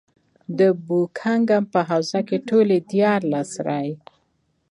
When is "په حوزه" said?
1.73-2.21